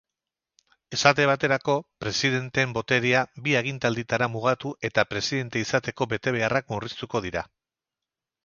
Esaterako, 0.97 1.75
presidenteen 2.03 2.73
boterea 2.77 3.21
bi 3.47 3.55
agintalditara 3.61 4.31
mugatu 4.37 4.75
eta 4.91 5.07
presidente 5.13 5.63
izateko 5.67 6.09
betebeharrak 6.15 6.73
murriztuko 6.77 7.27
dira. 7.29 7.47